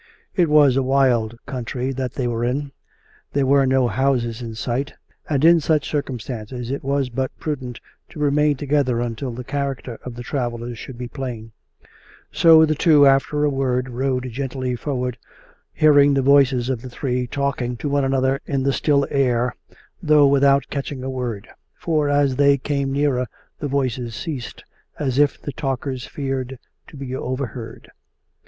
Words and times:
It 0.35 0.49
was 0.49 0.75
a 0.75 0.81
wild 0.81 1.37
country 1.45 1.91
that 1.91 2.13
they 2.13 2.25
were 2.25 2.43
in; 2.43 2.71
there 3.33 3.45
were 3.45 3.67
no 3.67 3.87
houses 3.87 4.41
in 4.41 4.55
s'ight; 4.55 4.93
and 5.29 5.45
in 5.45 5.59
such 5.59 5.87
circumstances 5.87 6.71
it 6.71 6.83
was 6.83 7.09
but 7.09 7.29
prudent 7.37 7.79
to 8.09 8.17
remain 8.19 8.57
together 8.57 8.99
until 8.99 9.29
the 9.29 9.43
character 9.43 9.99
of 10.03 10.15
the 10.15 10.23
travellers 10.23 10.79
should 10.79 10.97
be 10.97 11.07
plain; 11.07 11.51
so 12.31 12.65
the 12.65 12.73
two, 12.73 13.05
after 13.05 13.43
a 13.43 13.49
word, 13.51 13.89
rode 13.89 14.27
gently 14.31 14.75
forward, 14.75 15.19
hearing 15.71 16.15
the 16.15 16.23
voices 16.23 16.67
of 16.67 16.81
the 16.81 16.89
three 16.89 17.27
talking 17.27 17.77
to 17.77 17.87
one 17.87 18.03
another, 18.03 18.41
in 18.47 18.63
the 18.63 18.73
still 18.73 19.05
air, 19.11 19.53
though 20.01 20.25
without 20.25 20.65
catching 20.71 21.03
a 21.03 21.11
word. 21.11 21.47
For, 21.75 22.09
as 22.09 22.37
they 22.37 22.57
came 22.57 22.91
nearer 22.91 23.27
the 23.59 23.67
voices 23.67 24.15
ceased, 24.15 24.63
as 24.97 25.19
if 25.19 25.39
the 25.39 25.51
talkers 25.51 26.07
feared 26.07 26.57
to 26.87 26.97
be 26.97 27.15
overheard. 27.15 27.91